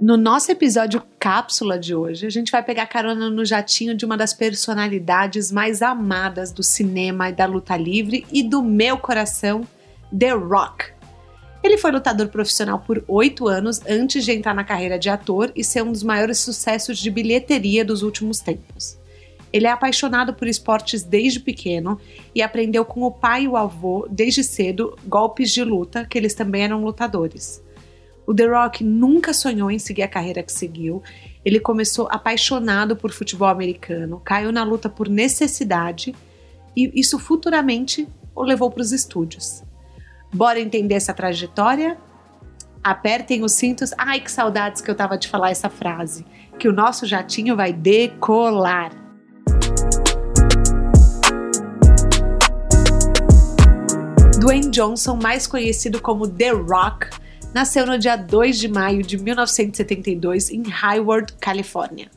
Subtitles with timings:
[0.00, 4.16] No nosso episódio cápsula de hoje, a gente vai pegar carona no jatinho de uma
[4.16, 9.66] das personalidades mais amadas do cinema e da luta livre e do meu coração,
[10.16, 10.92] The Rock.
[11.62, 15.62] Ele foi lutador profissional por oito anos antes de entrar na carreira de ator e
[15.62, 18.98] ser um dos maiores sucessos de bilheteria dos últimos tempos.
[19.52, 22.00] Ele é apaixonado por esportes desde pequeno
[22.34, 26.34] e aprendeu com o pai e o avô, desde cedo, golpes de luta, que eles
[26.34, 27.63] também eram lutadores.
[28.26, 31.02] O The Rock nunca sonhou em seguir a carreira que seguiu.
[31.44, 36.14] Ele começou apaixonado por futebol americano, caiu na luta por necessidade
[36.76, 39.62] e isso futuramente o levou para os estúdios.
[40.32, 41.96] Bora entender essa trajetória?
[42.82, 43.92] Apertem os cintos.
[43.96, 46.26] Ai, que saudades que eu tava de falar essa frase.
[46.58, 48.90] Que o nosso jatinho vai decolar.
[54.40, 57.08] Dwayne Johnson, mais conhecido como The Rock,
[57.54, 62.10] nasceu no dia 2 de maio de 1972 em Hayward, Califórnia.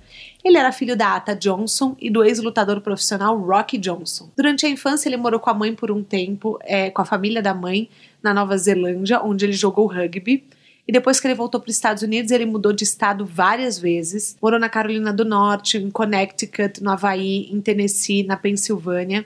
[0.43, 4.31] Ele era filho da Ata Johnson e do ex-lutador profissional Rocky Johnson.
[4.35, 7.41] Durante a infância, ele morou com a mãe por um tempo, é, com a família
[7.41, 7.87] da mãe,
[8.23, 10.43] na Nova Zelândia, onde ele jogou rugby.
[10.87, 14.37] E depois que ele voltou para os Estados Unidos, ele mudou de estado várias vezes.
[14.41, 19.23] Morou na Carolina do Norte, em Connecticut, no Havaí, em Tennessee, na Pensilvânia.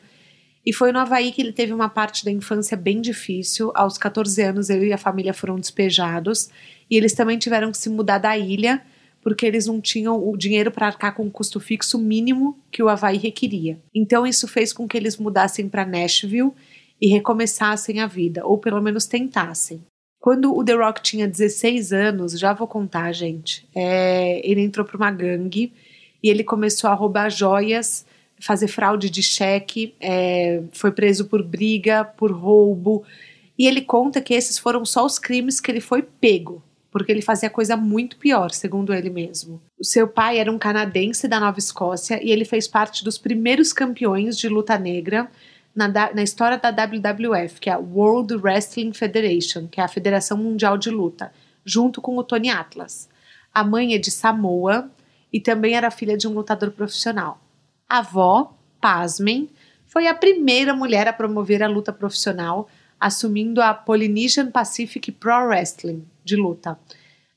[0.65, 3.71] E foi no Havaí que ele teve uma parte da infância bem difícil.
[3.73, 6.49] Aos 14 anos, ele e a família foram despejados.
[6.89, 8.81] E eles também tiveram que se mudar da ilha
[9.21, 12.89] porque eles não tinham o dinheiro para arcar com o custo fixo mínimo que o
[12.89, 13.79] Havaí requeria.
[13.93, 16.51] Então isso fez com que eles mudassem para Nashville
[16.99, 19.81] e recomeçassem a vida, ou pelo menos tentassem.
[20.19, 24.97] Quando o The Rock tinha 16 anos, já vou contar, gente, é, ele entrou para
[24.97, 25.73] uma gangue
[26.21, 28.05] e ele começou a roubar joias,
[28.41, 33.03] fazer fraude de cheque, é, foi preso por briga, por roubo.
[33.57, 37.21] E ele conta que esses foram só os crimes que ele foi pego porque ele
[37.21, 39.61] fazia coisa muito pior, segundo ele mesmo.
[39.79, 43.71] O seu pai era um canadense da Nova Escócia e ele fez parte dos primeiros
[43.71, 45.31] campeões de luta negra
[45.73, 50.37] na, na história da WWF, que é a World Wrestling Federation, que é a Federação
[50.37, 51.31] Mundial de Luta,
[51.63, 53.07] junto com o Tony Atlas.
[53.53, 54.91] A mãe é de Samoa
[55.31, 57.39] e também era filha de um lutador profissional.
[57.91, 59.49] Avó, pasmem,
[59.85, 66.05] foi a primeira mulher a promover a luta profissional, assumindo a Polynesian Pacific Pro Wrestling,
[66.23, 66.79] de luta.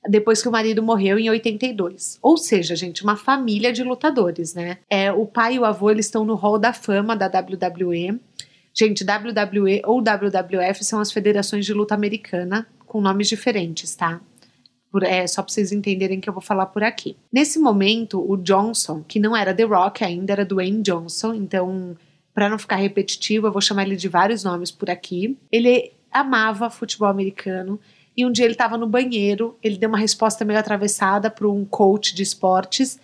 [0.08, 2.20] Depois que o marido morreu em 82.
[2.22, 4.78] Ou seja, gente, uma família de lutadores, né?
[4.88, 8.20] É, o pai e o avô eles estão no hall da fama da WWE.
[8.72, 14.20] Gente, WWE ou WWF são as federações de luta americana com nomes diferentes, tá?
[14.94, 17.16] Por, é, só para vocês entenderem que eu vou falar por aqui.
[17.32, 21.96] Nesse momento, o Johnson, que não era The Rock ainda, era Dwayne Johnson, então,
[22.32, 25.36] para não ficar repetitivo, eu vou chamar ele de vários nomes por aqui.
[25.50, 27.80] Ele amava futebol americano,
[28.16, 31.64] e um dia ele estava no banheiro, ele deu uma resposta meio atravessada para um
[31.64, 32.96] coach de esportes.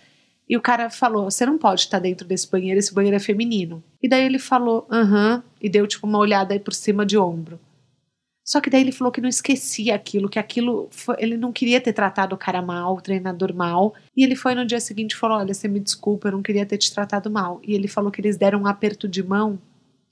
[0.47, 3.83] E o cara falou: Você não pode estar dentro desse banheiro, esse banheiro é feminino.
[4.01, 7.05] E daí ele falou: Aham, uh -huh, e deu tipo uma olhada aí por cima
[7.05, 7.59] de ombro.
[8.43, 11.79] Só que daí ele falou que não esquecia aquilo, que aquilo foi, ele não queria
[11.79, 13.93] ter tratado o cara mal, o treinador mal.
[14.15, 16.65] E ele foi no dia seguinte e falou: Olha, você me desculpa, eu não queria
[16.65, 17.59] ter te tratado mal.
[17.63, 19.59] E ele falou que eles deram um aperto de mão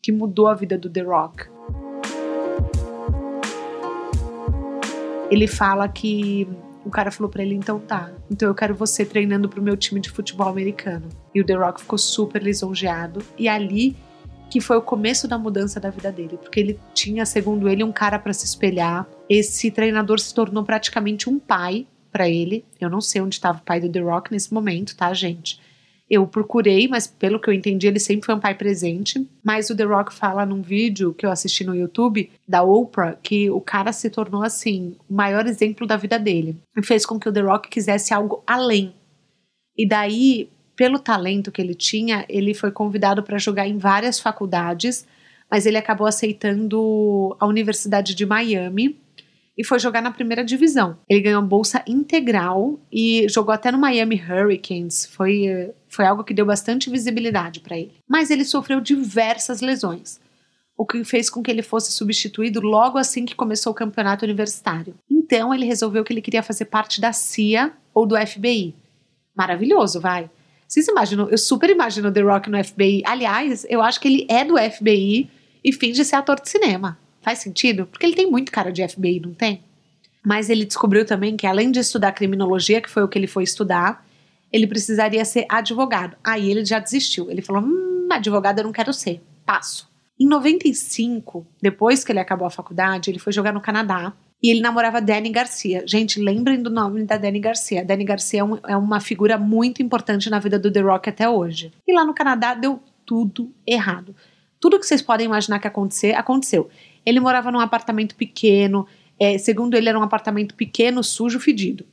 [0.01, 1.49] que mudou a vida do The Rock.
[5.31, 6.47] ele fala que
[6.83, 9.99] o cara falou para ele, então tá, então eu quero você treinando pro meu time
[9.99, 11.07] de futebol americano.
[11.33, 13.21] E o The Rock ficou super lisonjeado.
[13.37, 13.95] E ali
[14.49, 17.91] que foi o começo da mudança da vida dele, porque ele tinha, segundo ele, um
[17.91, 19.07] cara para se espelhar.
[19.29, 22.65] Esse treinador se tornou praticamente um pai para ele.
[22.79, 25.59] Eu não sei onde estava o pai do The Rock nesse momento, tá, gente?
[26.09, 29.27] Eu procurei, mas pelo que eu entendi, ele sempre foi um pai presente.
[29.43, 33.49] Mas o The Rock fala num vídeo que eu assisti no YouTube da Oprah que
[33.51, 37.29] o cara se tornou assim o maior exemplo da vida dele e fez com que
[37.29, 38.95] o The Rock quisesse algo além.
[39.77, 40.49] E daí,
[40.79, 45.05] pelo talento que ele tinha, ele foi convidado para jogar em várias faculdades,
[45.51, 48.97] mas ele acabou aceitando a Universidade de Miami
[49.57, 50.97] e foi jogar na primeira divisão.
[51.09, 55.05] Ele ganhou bolsa integral e jogou até no Miami Hurricanes.
[55.05, 57.91] Foi, foi algo que deu bastante visibilidade para ele.
[58.07, 60.17] Mas ele sofreu diversas lesões,
[60.77, 64.95] o que fez com que ele fosse substituído logo assim que começou o campeonato universitário.
[65.11, 68.73] Então ele resolveu que ele queria fazer parte da CIA ou do FBI.
[69.35, 70.29] Maravilhoso, vai.
[70.69, 71.27] Vocês imaginam?
[71.31, 73.01] Eu super imagino The Rock no FBI.
[73.03, 75.27] Aliás, eu acho que ele é do FBI
[75.63, 76.95] e finge ser ator de cinema.
[77.23, 77.87] Faz sentido?
[77.87, 79.63] Porque ele tem muito cara de FBI, não tem?
[80.23, 83.43] Mas ele descobriu também que além de estudar criminologia, que foi o que ele foi
[83.43, 84.05] estudar,
[84.53, 86.15] ele precisaria ser advogado.
[86.23, 87.31] Aí ele já desistiu.
[87.31, 89.23] Ele falou: hum, advogado eu não quero ser.
[89.47, 89.89] Passo.
[90.19, 94.61] Em 95, depois que ele acabou a faculdade, ele foi jogar no Canadá e ele
[94.61, 95.83] namorava Danny Garcia.
[95.85, 97.83] Gente, lembrem do nome da Danny Garcia.
[97.83, 101.29] Danny Garcia é, um, é uma figura muito importante na vida do The Rock até
[101.29, 101.73] hoje.
[101.85, 104.15] E lá no Canadá deu tudo errado.
[104.59, 106.69] Tudo que vocês podem imaginar que acontecer, aconteceu.
[107.05, 108.87] Ele morava num apartamento pequeno,
[109.19, 111.85] é, segundo ele, era um apartamento pequeno, sujo, fedido.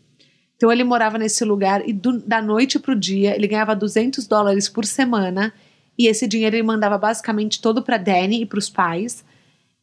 [0.56, 4.26] Então ele morava nesse lugar e do, da noite para o dia ele ganhava 200
[4.26, 5.52] dólares por semana
[5.98, 9.24] e esse dinheiro ele mandava basicamente todo para Danny e para os pais.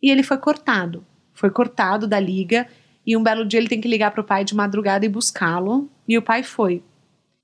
[0.01, 2.68] E ele foi cortado foi cortado da liga
[3.06, 5.89] e um belo dia ele tem que ligar para o pai de madrugada e buscá-lo.
[6.07, 6.83] E o pai foi.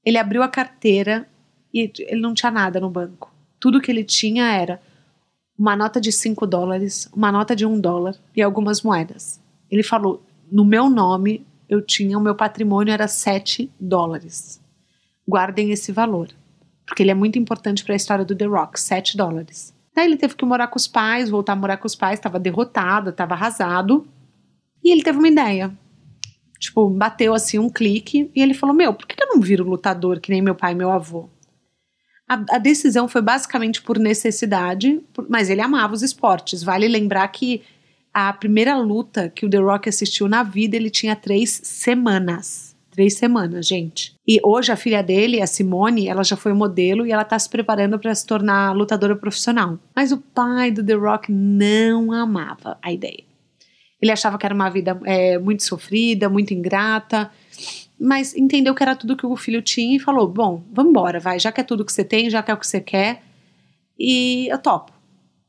[0.06, 1.28] Ele abriu a carteira
[1.74, 3.34] e ele não tinha nada no banco.
[3.60, 4.82] Tudo que ele tinha era
[5.58, 9.42] uma nota de 5 dólares, uma nota de 1 um dólar e algumas moedas.
[9.70, 14.62] Ele falou: no meu nome eu tinha, o meu patrimônio era 7 dólares.
[15.28, 16.30] Guardem esse valor,
[16.86, 19.74] porque ele é muito importante para a história do The Rock 7 dólares.
[19.96, 22.40] Daí ele teve que morar com os pais, voltar a morar com os pais, estava
[22.40, 24.08] derrotado, estava arrasado.
[24.84, 25.72] E ele teve uma ideia.
[26.60, 30.20] Tipo, bateu assim um clique e ele falou: Meu, por que eu não viro lutador
[30.20, 31.30] que nem meu pai e meu avô?
[32.28, 36.62] A, a decisão foi basicamente por necessidade, mas ele amava os esportes.
[36.62, 37.64] Vale lembrar que
[38.14, 42.69] a primeira luta que o The Rock assistiu na vida ele tinha três semanas
[43.00, 44.14] três semanas, gente.
[44.28, 47.50] E hoje a filha dele, a Simone, ela já foi modelo e ela tá se
[47.50, 49.80] preparando para se tornar lutadora profissional.
[49.96, 53.24] Mas o pai do The Rock não amava a ideia.
[54.02, 57.32] Ele achava que era uma vida é, muito sofrida, muito ingrata,
[57.98, 61.40] mas entendeu que era tudo que o filho tinha e falou: Bom, vamos embora, vai,
[61.40, 63.24] já que é tudo que você tem, já que é o que você quer,
[63.98, 64.92] e eu topo.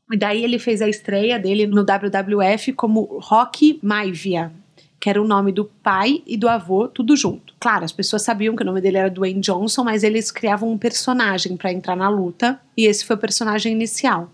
[0.09, 4.53] E daí ele fez a estreia dele no WWF como Rock Maivia
[5.01, 7.55] que era o nome do pai e do avô, tudo junto.
[7.59, 10.77] Claro, as pessoas sabiam que o nome dele era Dwayne Johnson, mas eles criavam um
[10.77, 14.29] personagem para entrar na luta, e esse foi o personagem inicial.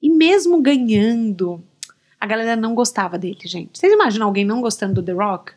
[0.00, 1.62] E mesmo ganhando,
[2.18, 3.78] a galera não gostava dele, gente.
[3.78, 5.52] Vocês imaginam alguém não gostando do The Rock?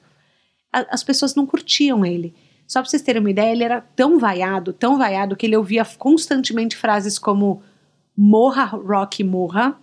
[0.73, 2.35] As pessoas não curtiam ele.
[2.67, 5.85] Só pra vocês terem uma ideia, ele era tão vaiado, tão vaiado, que ele ouvia
[5.85, 7.63] constantemente frases como
[8.17, 9.79] morra, Rock, morra.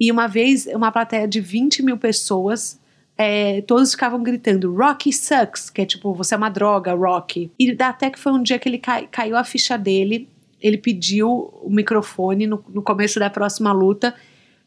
[0.00, 2.80] E uma vez, uma plateia de 20 mil pessoas
[3.18, 7.50] é, todos ficavam gritando Rocky sucks, que é tipo, você é uma droga, Rocky.
[7.58, 10.28] E até que foi um dia que ele cai, caiu a ficha dele,
[10.60, 11.28] ele pediu
[11.62, 14.14] o microfone no, no começo da próxima luta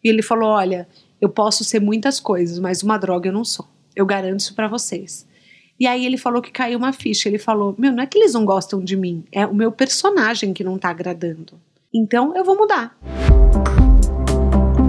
[0.04, 0.88] e ele falou: Olha,
[1.22, 3.68] eu posso ser muitas coisas, mas uma droga eu não sou.
[3.96, 5.28] Eu garanto isso para vocês.
[5.80, 7.30] E aí ele falou que caiu uma ficha.
[7.30, 10.54] Ele falou: Meu, não é que eles não gostam de mim, é o meu personagem
[10.54, 11.54] que não tá agradando.
[11.94, 12.98] Então eu vou mudar.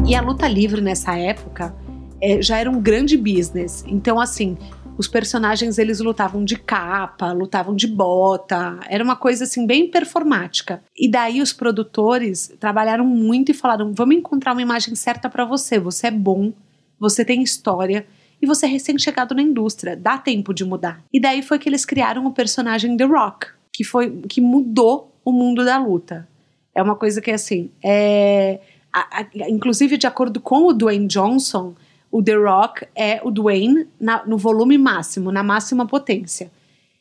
[0.08, 1.74] E a luta livre nessa época
[2.20, 3.84] é, já era um grande business.
[3.86, 4.56] Então, assim,
[5.00, 10.82] os personagens eles lutavam de capa, lutavam de bota, era uma coisa assim bem performática.
[10.94, 15.78] E daí os produtores trabalharam muito e falaram: "Vamos encontrar uma imagem certa para você.
[15.78, 16.52] Você é bom,
[16.98, 18.06] você tem história
[18.42, 21.02] e você é recém-chegado na indústria, dá tempo de mudar".
[21.12, 25.32] E daí foi que eles criaram o personagem The Rock, que foi que mudou o
[25.32, 26.28] mundo da luta.
[26.74, 28.60] É uma coisa que assim, é
[28.92, 31.74] a, a, inclusive de acordo com o Dwayne Johnson,
[32.10, 36.50] o The Rock é o Dwayne na, no volume máximo, na máxima potência.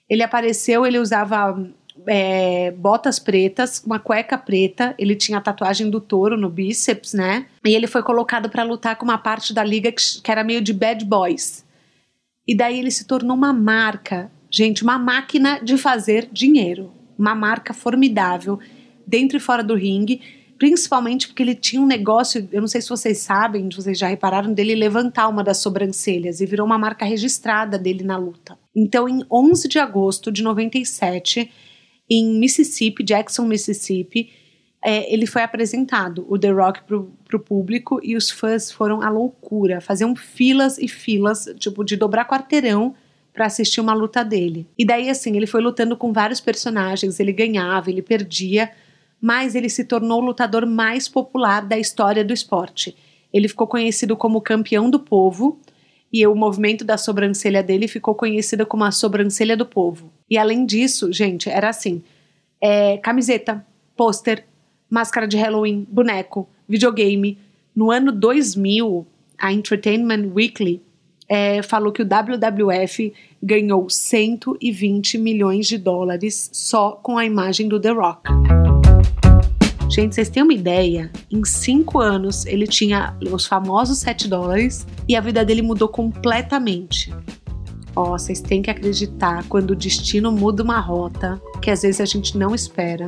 [0.07, 1.59] Ele apareceu, ele usava
[2.07, 7.47] é, botas pretas, uma cueca preta, ele tinha a tatuagem do touro no bíceps, né?
[7.65, 10.61] E ele foi colocado para lutar com uma parte da liga que, que era meio
[10.61, 11.65] de bad boys.
[12.47, 17.73] E daí ele se tornou uma marca, gente, uma máquina de fazer dinheiro, uma marca
[17.73, 18.59] formidável
[19.05, 20.21] dentro e fora do ringue
[20.59, 24.07] principalmente porque ele tinha um negócio, eu não sei se vocês sabem, se vocês já
[24.07, 28.59] repararam, dele levantar uma das sobrancelhas e virou uma marca registrada dele na luta.
[28.75, 31.49] Então, em 11 de agosto de 97,
[32.09, 34.31] em Mississippi, Jackson, Mississippi,
[34.83, 39.09] é, ele foi apresentado, o The Rock, pro, pro público e os fãs foram à
[39.09, 42.95] loucura, faziam filas e filas, tipo, de dobrar quarteirão
[43.33, 44.67] para assistir uma luta dele.
[44.77, 48.71] E daí, assim, ele foi lutando com vários personagens, ele ganhava, ele perdia,
[49.21, 52.95] mas ele se tornou o lutador mais popular da história do esporte.
[53.33, 55.59] Ele ficou conhecido como campeão do povo
[56.11, 60.11] e o movimento da sobrancelha dele ficou conhecido como a sobrancelha do povo.
[60.29, 62.01] E além disso, gente, era assim:
[62.61, 64.45] é, camiseta, pôster,
[64.89, 67.37] máscara de Halloween, boneco, videogame.
[67.75, 69.05] No ano 2000,
[69.37, 70.81] a Entertainment Weekly
[71.29, 77.79] é, falou que o WWF ganhou 120 milhões de dólares só com a imagem do
[77.79, 78.58] The Rock.
[79.89, 81.11] Gente, vocês têm uma ideia?
[81.31, 87.11] Em cinco anos ele tinha os famosos 7 dólares e a vida dele mudou completamente.
[87.95, 91.99] Ó, oh, vocês têm que acreditar quando o destino muda uma rota que às vezes
[91.99, 93.07] a gente não espera.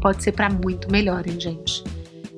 [0.00, 1.84] Pode ser para muito melhor, hein, gente?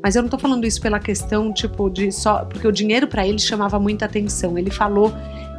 [0.02, 2.44] Mas eu não tô falando isso pela questão, tipo, de só.
[2.44, 4.58] Porque o dinheiro para ele chamava muita atenção.
[4.58, 5.10] Ele falou.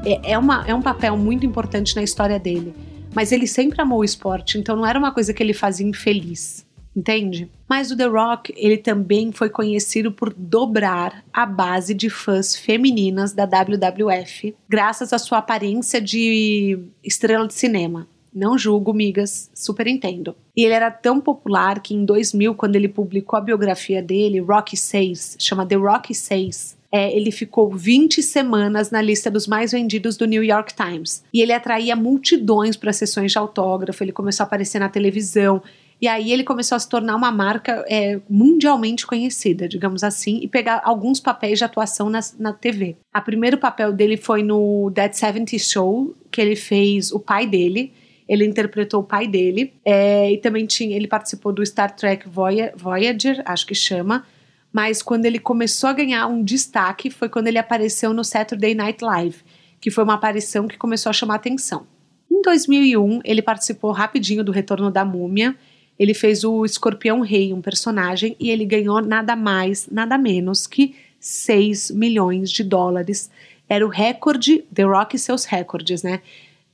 [0.06, 2.74] É, é, uma, é um papel muito importante na história dele.
[3.14, 6.66] Mas ele sempre amou o esporte, então não era uma coisa que ele fazia infeliz
[6.96, 7.50] entende?
[7.68, 13.34] Mas o The Rock, ele também foi conhecido por dobrar a base de fãs femininas
[13.34, 18.08] da WWF, graças à sua aparência de estrela de cinema.
[18.34, 20.36] Não julgo, migas, super entendo.
[20.56, 24.78] E ele era tão popular que em 2000, quando ele publicou a biografia dele, Rocky
[24.78, 30.18] 6, chama The Rocky 6, é, ele ficou 20 semanas na lista dos mais vendidos
[30.18, 31.24] do New York Times.
[31.34, 35.62] E ele atraía multidões para sessões de autógrafo, ele começou a aparecer na televisão,
[36.02, 40.48] e aí ele começou a se tornar uma marca é, mundialmente conhecida, digamos assim, e
[40.48, 42.98] pegar alguns papéis de atuação na, na TV.
[43.16, 47.94] O primeiro papel dele foi no Dead 70 Show, que ele fez o pai dele.
[48.28, 49.74] Ele interpretou o pai dele.
[49.86, 54.26] É, e também tinha, ele participou do Star Trek Voyager, acho que chama.
[54.74, 59.04] Mas quando ele começou a ganhar um destaque foi quando ele apareceu no Saturday Night
[59.04, 59.44] Live,
[59.80, 61.86] que foi uma aparição que começou a chamar atenção.
[62.32, 65.56] Em 2001, ele participou rapidinho do Retorno da Múmia
[66.02, 70.96] ele fez o Escorpião Rei, um personagem, e ele ganhou nada mais, nada menos que
[71.20, 73.30] 6 milhões de dólares.
[73.70, 76.24] Era o recorde, The Rock e seus recordes, né?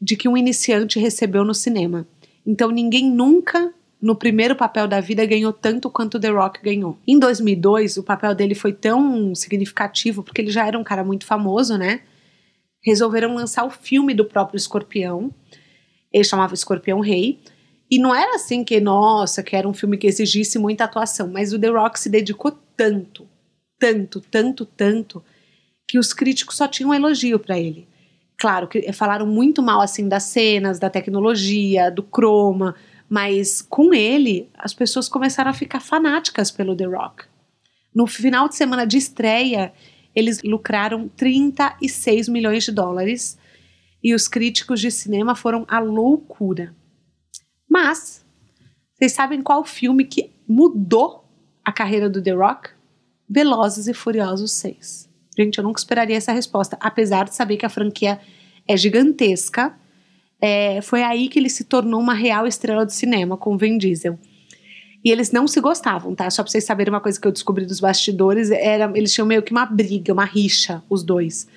[0.01, 2.07] De que um iniciante recebeu no cinema.
[2.45, 6.97] Então ninguém nunca no primeiro papel da vida ganhou tanto quanto The Rock ganhou.
[7.05, 11.25] Em 2002, o papel dele foi tão significativo porque ele já era um cara muito
[11.25, 11.99] famoso, né?
[12.81, 15.29] Resolveram lançar o filme do próprio Escorpião.
[16.13, 17.37] Ele chamava Escorpião Rei.
[17.89, 21.53] E não era assim que, nossa, que era um filme que exigisse muita atuação, mas
[21.53, 23.27] o The Rock se dedicou tanto,
[23.79, 25.23] tanto, tanto, tanto,
[25.87, 27.87] que os críticos só tinham elogio para ele.
[28.37, 32.75] Claro que falaram muito mal assim das cenas, da tecnologia, do croma,
[33.09, 37.25] mas com ele as pessoas começaram a ficar fanáticas pelo The Rock.
[37.95, 39.73] No final de semana de estreia,
[40.13, 43.39] eles lucraram 36 milhões de dólares
[44.03, 46.75] e os críticos de cinema foram à loucura.
[47.79, 48.25] Mas,
[48.95, 51.23] vocês sabem qual filme que mudou
[51.63, 52.71] a carreira do The Rock?
[53.29, 55.07] Velozes e Furiosos 6.
[55.37, 58.19] Gente, eu nunca esperaria essa resposta, apesar de saber que a franquia
[58.67, 59.75] é gigantesca.
[60.41, 63.77] É, foi aí que ele se tornou uma real estrela de cinema com o Vin
[63.77, 64.17] Diesel.
[65.05, 66.27] E eles não se gostavam, tá?
[66.31, 69.43] Só pra vocês saberem uma coisa que eu descobri dos bastidores, era, eles tinham meio
[69.43, 71.47] que uma briga, uma rixa, os dois.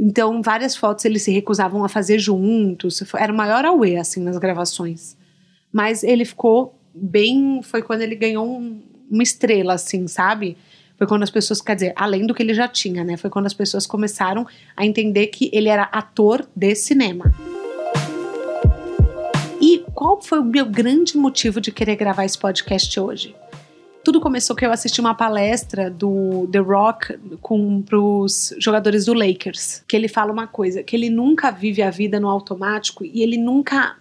[0.00, 3.02] Então, várias fotos eles se recusavam a fazer juntos.
[3.14, 5.18] Era o maior auê, assim, nas gravações
[5.76, 7.60] mas ele ficou bem.
[7.62, 8.80] Foi quando ele ganhou um,
[9.10, 10.56] uma estrela, assim, sabe?
[10.96, 13.18] Foi quando as pessoas, quer dizer, além do que ele já tinha, né?
[13.18, 17.30] Foi quando as pessoas começaram a entender que ele era ator de cinema.
[19.60, 23.36] E qual foi o meu grande motivo de querer gravar esse podcast hoje?
[24.02, 29.82] Tudo começou que eu assisti uma palestra do The Rock com os jogadores do Lakers,
[29.86, 33.36] que ele fala uma coisa, que ele nunca vive a vida no automático e ele
[33.36, 33.96] nunca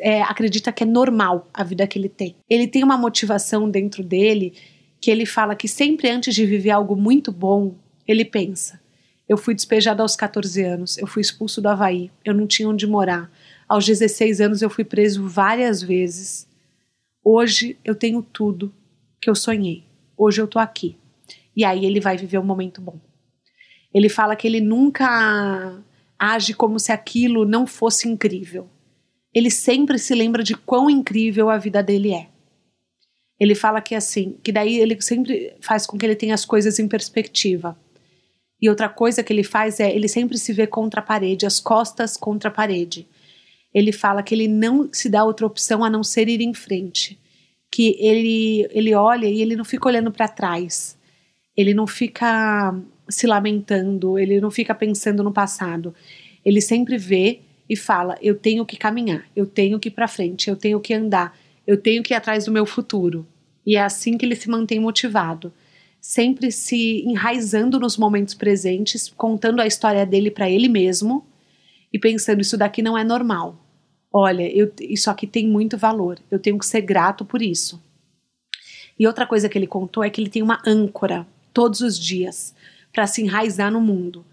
[0.00, 2.36] é, acredita que é normal a vida que ele tem.
[2.48, 4.54] Ele tem uma motivação dentro dele
[5.00, 7.74] que ele fala que sempre antes de viver algo muito bom,
[8.06, 8.80] ele pensa:
[9.28, 12.86] eu fui despejado aos 14 anos, eu fui expulso do Havaí, eu não tinha onde
[12.86, 13.30] morar.
[13.68, 16.46] Aos 16 anos eu fui preso várias vezes.
[17.24, 18.72] Hoje eu tenho tudo
[19.20, 19.84] que eu sonhei.
[20.16, 20.96] Hoje eu tô aqui.
[21.56, 22.98] E aí ele vai viver um momento bom.
[23.92, 25.82] Ele fala que ele nunca
[26.18, 28.68] age como se aquilo não fosse incrível
[29.34, 32.28] ele sempre se lembra de quão incrível a vida dele é.
[33.38, 36.78] Ele fala que assim, que daí ele sempre faz com que ele tenha as coisas
[36.78, 37.76] em perspectiva.
[38.62, 41.58] E outra coisa que ele faz é, ele sempre se vê contra a parede, as
[41.58, 43.06] costas contra a parede.
[43.74, 47.18] Ele fala que ele não se dá outra opção a não ser ir em frente.
[47.72, 50.96] Que ele, ele olha e ele não fica olhando para trás.
[51.56, 52.72] Ele não fica
[53.08, 55.92] se lamentando, ele não fica pensando no passado.
[56.44, 60.48] Ele sempre vê e fala: eu tenho que caminhar, eu tenho que ir para frente,
[60.48, 63.26] eu tenho que andar, eu tenho que ir atrás do meu futuro.
[63.66, 65.52] E é assim que ele se mantém motivado,
[66.00, 71.26] sempre se enraizando nos momentos presentes, contando a história dele para ele mesmo
[71.92, 73.60] e pensando: isso daqui não é normal.
[74.12, 77.82] Olha, eu, isso aqui tem muito valor, eu tenho que ser grato por isso.
[78.98, 82.54] E outra coisa que ele contou é que ele tem uma âncora todos os dias
[82.92, 84.24] para se enraizar no mundo.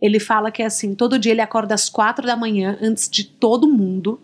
[0.00, 3.68] Ele fala que assim, todo dia ele acorda às quatro da manhã antes de todo
[3.68, 4.20] mundo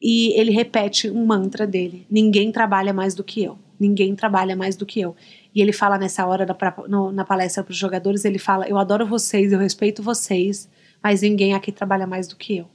[0.00, 4.76] e ele repete um mantra dele: ninguém trabalha mais do que eu, ninguém trabalha mais
[4.76, 5.14] do que eu.
[5.54, 8.76] E ele fala nessa hora na, no, na palestra para os jogadores, ele fala: eu
[8.76, 10.68] adoro vocês, eu respeito vocês,
[11.02, 12.68] mas ninguém aqui trabalha mais do que eu.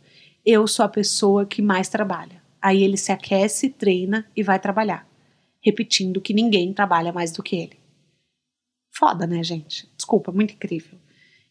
[0.46, 2.42] Eu sou a pessoa que mais trabalha.
[2.62, 5.08] Aí ele se aquece, treina e vai trabalhar,
[5.62, 7.78] repetindo que ninguém trabalha mais do que ele.
[8.98, 9.88] Foda, né, gente?
[9.96, 10.98] Desculpa, muito incrível.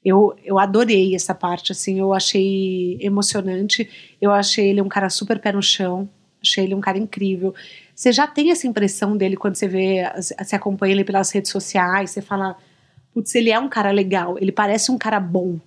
[0.07, 3.91] Eu, eu adorei essa parte, assim, eu achei emocionante.
[4.23, 6.09] Eu achei ele um cara super pé no chão.
[6.41, 7.53] Achei ele um cara incrível.
[7.93, 12.13] Você já tem essa impressão dele quando você vê, você acompanha ele pelas redes sociais,
[12.13, 12.57] você fala,
[13.13, 15.59] putz, ele é um cara legal, ele parece um cara bom.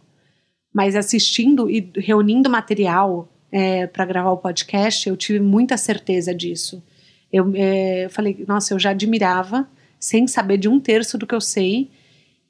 [0.74, 6.82] Mas assistindo e reunindo material é, para gravar o podcast, eu tive muita certeza disso.
[7.30, 9.68] Eu é, falei, nossa, eu já admirava,
[10.00, 11.92] sem saber de um terço do que eu sei,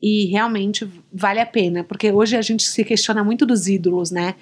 [0.02, 4.36] e realmente vale a pena, porque hoje a gente se questiona muito dos ídolos, né?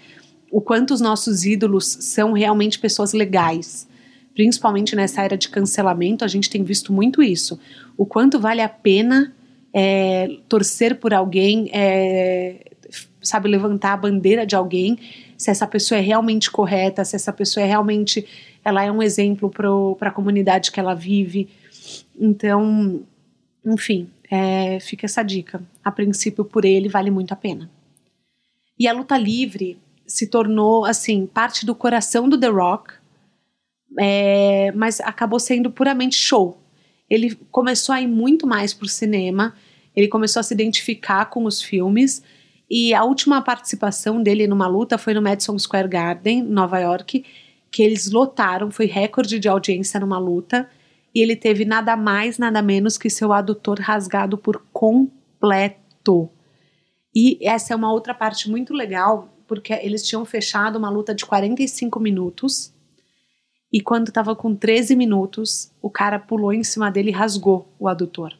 [0.52, 3.88] O quanto os nossos ídolos são realmente pessoas legais.
[4.34, 7.60] Principalmente nessa era de cancelamento, a gente tem visto muito isso.
[7.98, 9.34] O quanto vale a pena
[9.74, 12.72] é, torcer por alguém, é,
[13.22, 14.98] sabe, levantar a bandeira de alguém,
[15.38, 18.26] se essa pessoa é realmente correta, se essa pessoa é realmente,
[18.64, 21.50] ela é um exemplo para a comunidade que ela vive.
[22.18, 23.02] Então,
[23.66, 25.62] enfim, é, fica essa dica.
[25.84, 27.70] A princípio, por ele, vale muito a pena.
[28.80, 32.94] E a luta livre se tornou, assim, parte do coração do The Rock,
[34.00, 36.58] é, mas acabou sendo puramente show.
[37.10, 39.56] Ele começou a ir muito mais para o cinema,
[39.96, 42.22] ele começou a se identificar com os filmes,
[42.70, 47.26] e a última participação dele numa luta foi no Madison Square Garden, Nova York,
[47.72, 50.70] que eles lotaram, foi recorde de audiência numa luta
[51.14, 56.30] e ele teve nada mais, nada menos que seu adutor rasgado por completo.
[57.16, 61.26] E essa é uma outra parte muito legal, porque eles tinham fechado uma luta de
[61.26, 62.74] 45 minutos.
[63.72, 67.88] E quando estava com 13 minutos, o cara pulou em cima dele e rasgou o
[67.88, 68.34] adutor.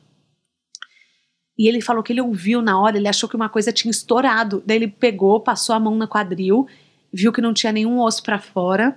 [1.58, 4.62] E ele falou que ele ouviu na hora, ele achou que uma coisa tinha estourado.
[4.66, 6.68] Daí ele pegou, passou a mão na quadril,
[7.12, 8.96] viu que não tinha nenhum osso para fora.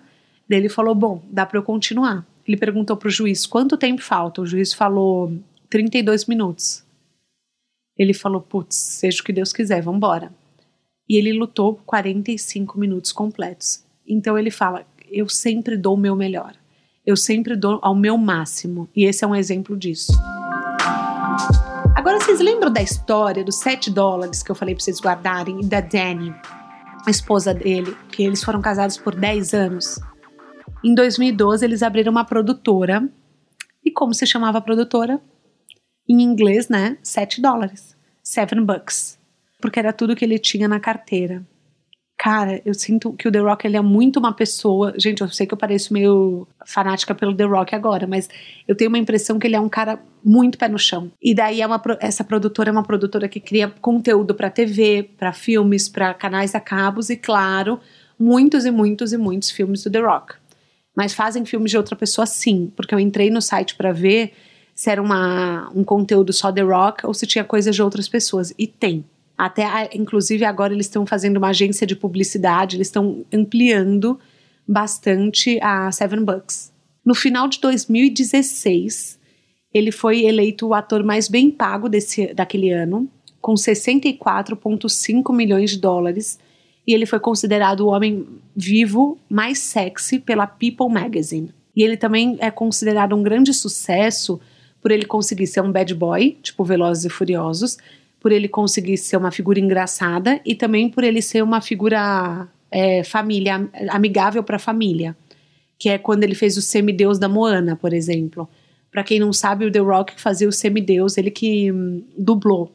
[0.48, 2.26] Daí ele falou: Bom, dá para eu continuar.
[2.50, 4.42] Ele perguntou para o juiz quanto tempo falta.
[4.42, 5.32] O juiz falou
[5.68, 6.82] 32 minutos.
[7.96, 10.32] Ele falou: Putz, seja o que Deus quiser, vamos embora.
[11.08, 13.84] E ele lutou 45 minutos completos.
[14.04, 16.56] Então ele fala: Eu sempre dou o meu melhor.
[17.06, 18.88] Eu sempre dou ao meu máximo.
[18.96, 20.10] E esse é um exemplo disso.
[21.94, 25.66] Agora, vocês lembram da história dos 7 dólares que eu falei para vocês guardarem e
[25.66, 26.34] da Dani,
[27.06, 30.00] a esposa dele, que eles foram casados por 10 anos?
[30.82, 33.06] Em 2012, eles abriram uma produtora.
[33.84, 35.20] E como se chamava a produtora?
[36.08, 36.96] Em inglês, né?
[37.02, 37.94] 7 dólares.
[38.22, 39.18] 7 bucks.
[39.60, 41.46] Porque era tudo que ele tinha na carteira.
[42.18, 44.94] Cara, eu sinto que o The Rock ele é muito uma pessoa.
[44.98, 48.28] Gente, eu sei que eu pareço meio fanática pelo The Rock agora, mas
[48.66, 51.10] eu tenho uma impressão que ele é um cara muito pé no chão.
[51.20, 55.32] E daí é uma, essa produtora é uma produtora que cria conteúdo para TV, para
[55.32, 57.80] filmes, para canais a cabos e, claro,
[58.18, 60.39] muitos e muitos e muitos filmes do The Rock
[61.00, 64.34] mas fazem filmes de outra pessoa sim, porque eu entrei no site para ver
[64.74, 68.52] se era uma, um conteúdo só The Rock ou se tinha coisas de outras pessoas.
[68.58, 69.02] E tem.
[69.36, 74.20] Até, inclusive, agora eles estão fazendo uma agência de publicidade, eles estão ampliando
[74.68, 76.70] bastante a Seven Bucks.
[77.02, 79.18] No final de 2016,
[79.72, 83.08] ele foi eleito o ator mais bem pago desse, daquele ano,
[83.40, 86.38] com 64,5 milhões de dólares,
[86.86, 91.50] e ele foi considerado o homem vivo mais sexy pela People Magazine.
[91.74, 94.40] E ele também é considerado um grande sucesso
[94.82, 97.76] por ele conseguir ser um bad boy, tipo Velozes e Furiosos,
[98.18, 103.04] por ele conseguir ser uma figura engraçada e também por ele ser uma figura é,
[103.04, 105.16] família, amigável para a família,
[105.78, 108.48] que é quando ele fez o semideus da Moana, por exemplo.
[108.90, 112.72] Para quem não sabe, o The Rock fazia o semideus, ele que hum, dublou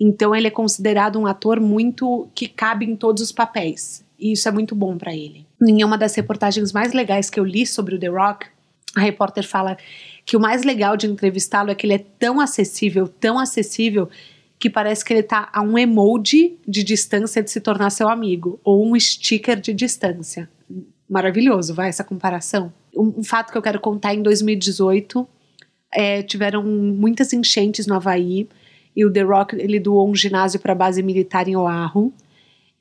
[0.00, 4.02] então ele é considerado um ator muito que cabe em todos os papéis.
[4.18, 5.46] E isso é muito bom para ele.
[5.62, 8.46] Em uma das reportagens mais legais que eu li sobre o The Rock,
[8.96, 9.76] a repórter fala
[10.24, 14.08] que o mais legal de entrevistá-lo é que ele é tão acessível, tão acessível,
[14.58, 18.60] que parece que ele tá a um emoji de distância de se tornar seu amigo,
[18.62, 20.50] ou um sticker de distância.
[21.08, 22.72] Maravilhoso, vai essa comparação.
[22.94, 25.26] Um, um fato que eu quero contar em 2018
[25.92, 28.48] é, tiveram muitas enchentes no Havaí
[28.94, 32.12] e o The Rock ele doou um ginásio para a base militar em Oahu.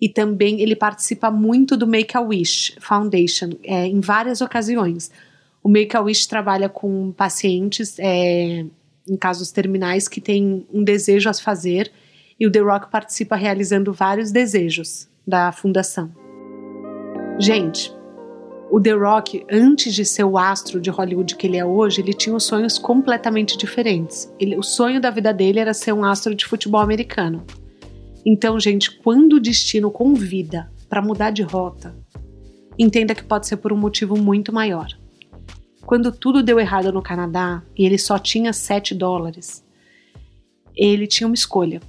[0.01, 5.11] E também ele participa muito do Make-A-Wish Foundation é, em várias ocasiões.
[5.61, 8.65] O Make-A-Wish trabalha com pacientes é,
[9.07, 11.91] em casos terminais que têm um desejo a fazer
[12.39, 16.09] E o The Rock participa realizando vários desejos da fundação.
[17.37, 17.93] Gente,
[18.71, 22.13] o The Rock, antes de ser o astro de Hollywood que ele é hoje, ele
[22.13, 24.31] tinha sonhos completamente diferentes.
[24.39, 27.43] Ele, o sonho da vida dele era ser um astro de futebol americano.
[28.25, 31.95] Então, gente, quando o destino convida para mudar de rota,
[32.77, 34.87] entenda que pode ser por um motivo muito maior.
[35.85, 39.65] Quando tudo deu errado no Canadá e ele só tinha 7 dólares,
[40.75, 41.81] ele tinha uma escolha.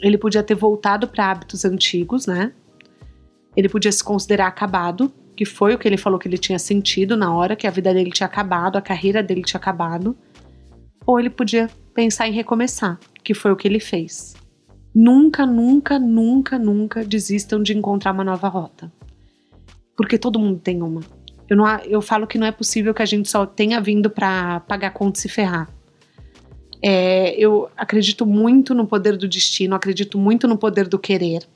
[0.00, 2.52] Ele podia ter voltado para hábitos antigos, né?
[3.56, 7.16] Ele podia se considerar acabado que foi o que ele falou que ele tinha sentido
[7.16, 10.16] na hora que a vida dele tinha acabado, a carreira dele tinha acabado,
[11.06, 14.34] ou ele podia pensar em recomeçar, que foi o que ele fez.
[14.94, 18.92] Nunca, nunca, nunca, nunca desistam de encontrar uma nova rota.
[19.96, 21.00] Porque todo mundo tem uma.
[21.48, 24.60] Eu, não, eu falo que não é possível que a gente só tenha vindo para
[24.60, 25.68] pagar conta e se ferrar.
[26.84, 31.46] É, eu acredito muito no poder do destino, acredito muito no poder do querer.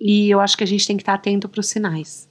[0.00, 2.28] E eu acho que a gente tem que estar atento para os sinais.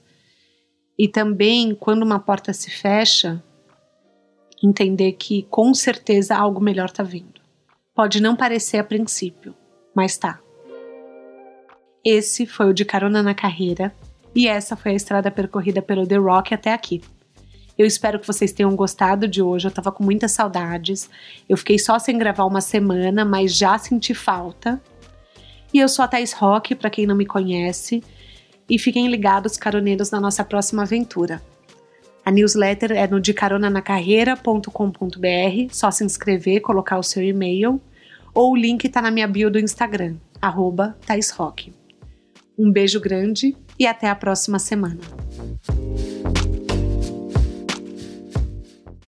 [0.98, 3.42] E também, quando uma porta se fecha,
[4.62, 7.40] entender que com certeza algo melhor está vindo.
[7.94, 9.54] Pode não parecer a princípio,
[9.94, 10.40] mas tá.
[12.04, 13.94] Esse foi o de Carona na Carreira
[14.34, 17.02] e essa foi a estrada percorrida pelo The Rock até aqui.
[17.76, 19.68] Eu espero que vocês tenham gostado de hoje.
[19.68, 21.10] Eu tava com muitas saudades.
[21.48, 24.80] Eu fiquei só sem gravar uma semana, mas já senti falta.
[25.74, 28.02] E eu sou a Thais Rock, para quem não me conhece
[28.68, 31.40] e fiquem ligados, caroneiros, na nossa próxima aventura.
[32.24, 37.80] A newsletter é no decaronanacarreira.com.br, só se inscrever, colocar o seu e-mail,
[38.34, 40.98] ou o link está na minha bio do Instagram, arroba
[42.58, 45.25] Um beijo grande e até a próxima semana.